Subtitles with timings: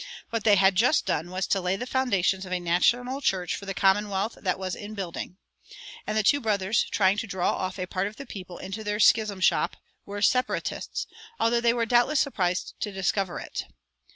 [0.31, 3.67] What they had just done was to lay the foundations of a national church for
[3.67, 5.37] the commonwealth that was in building.
[6.07, 8.99] And the two brothers, trying to draw off a part of the people into their
[8.99, 9.77] schism shop,
[10.07, 11.05] were Separatists,
[11.39, 13.65] although they were doubtless surprised to discover it.